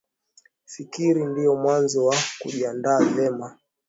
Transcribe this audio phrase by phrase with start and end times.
[0.65, 3.59] fikiri ndio mwanzo wa kujiandaa vema